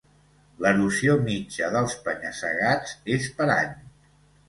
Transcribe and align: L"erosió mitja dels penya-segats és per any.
L"erosió 0.63 1.17
mitja 1.27 1.71
dels 1.77 1.95
penya-segats 2.09 2.99
és 3.19 3.33
per 3.39 3.53
any. 3.63 3.75